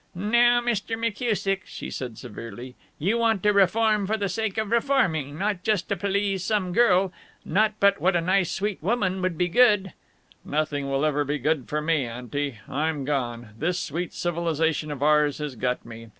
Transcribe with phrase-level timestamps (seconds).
[0.15, 0.97] "Now, Mr.
[0.97, 5.87] McKusick," she said, severely, "you want to reform for the sake of reforming, not just
[5.89, 7.13] to please some girl
[7.45, 9.93] not but what a nice sweet woman would be good"
[10.43, 12.57] "Nothing will ever be good for me, aunty.
[12.67, 13.49] I'm gone.
[13.55, 16.07] This sweet civilization of ours has got me.